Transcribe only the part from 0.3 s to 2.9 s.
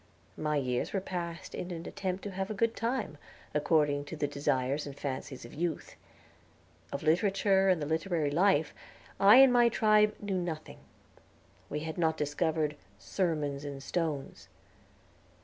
My years were passed in an attempt to have a good